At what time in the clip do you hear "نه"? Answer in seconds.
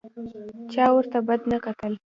1.51-1.57